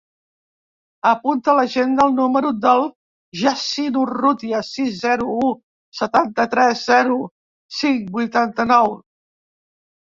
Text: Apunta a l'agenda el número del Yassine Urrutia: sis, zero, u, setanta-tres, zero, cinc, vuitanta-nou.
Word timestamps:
Apunta 1.09 1.51
a 1.51 1.53
l'agenda 1.59 2.07
el 2.09 2.15
número 2.19 2.53
del 2.63 2.81
Yassine 3.43 4.01
Urrutia: 4.05 4.63
sis, 4.71 4.91
zero, 5.03 5.29
u, 5.45 5.53
setanta-tres, 6.03 6.83
zero, 6.95 7.23
cinc, 7.83 8.13
vuitanta-nou. 8.19 8.95